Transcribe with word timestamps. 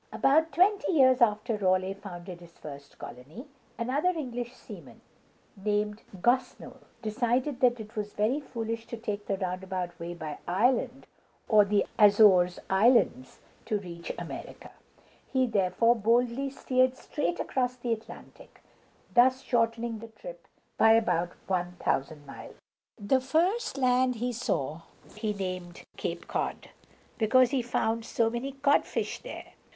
About 0.11 0.51
twenty 0.51 0.93
years 0.93 1.21
after 1.21 1.57
Raleigh 1.57 1.93
founded 1.93 2.39
his 2.39 2.57
first 2.57 2.97
colony, 2.97 3.45
another 3.77 4.09
English 4.09 4.51
seaman, 4.55 5.01
named 5.55 6.01
Gos´nold, 6.17 6.85
decided 7.03 7.59
that 7.59 7.79
it 7.79 7.95
was 7.95 8.13
very 8.13 8.39
foolish 8.39 8.87
to 8.87 8.97
take 8.97 9.27
the 9.27 9.37
roundabout 9.37 9.99
way 9.99 10.15
by 10.15 10.39
Iceland 10.47 11.05
or 11.47 11.65
the 11.65 11.85
Azores 11.99 12.57
Islands 12.67 13.41
to 13.65 13.77
reach 13.77 14.11
America. 14.17 14.71
He 15.31 15.45
therefore 15.45 15.95
boldly 15.95 16.49
steered 16.49 16.97
straight 16.97 17.39
across 17.39 17.75
the 17.75 17.93
Atlantic, 17.93 18.63
thus 19.13 19.43
shortening 19.43 19.99
the 19.99 20.07
trip 20.07 20.47
by 20.79 20.93
about 20.93 21.33
one 21.45 21.73
thousand 21.73 22.25
miles. 22.25 22.55
The 22.99 23.21
first 23.21 23.77
land 23.77 24.15
he 24.15 24.33
saw 24.33 24.81
he 25.15 25.31
named 25.31 25.83
Cape 25.95 26.27
Cod, 26.27 26.69
because 27.19 27.51
he 27.51 27.61
found 27.61 28.03
so 28.03 28.31
many 28.31 28.53
codfish 28.53 29.19
there. 29.19 29.53